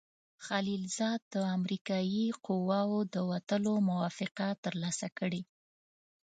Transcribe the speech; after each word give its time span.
خلیلزاد 0.45 1.21
د 1.33 1.35
امریکایي 1.57 2.25
قواوو 2.45 2.99
د 3.13 3.15
وتلو 3.31 3.73
موافقه 3.89 4.47
ترلاسه 4.63 5.07
کړې. 5.19 5.41